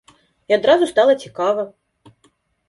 [0.51, 1.67] І адразу стала цікава.